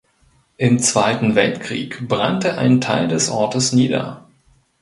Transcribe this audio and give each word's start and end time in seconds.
Im 0.57 0.79
Zweiten 0.79 1.35
Weltkrieg 1.35 2.07
brannte 2.07 2.57
ein 2.57 2.81
Teil 2.81 3.07
des 3.07 3.29
Ortes 3.29 3.71
nieder. 3.71 4.27